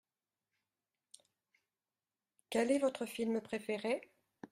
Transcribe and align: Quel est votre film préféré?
Quel 2.49 2.71
est 2.71 2.79
votre 2.79 3.05
film 3.05 3.39
préféré? 3.39 4.09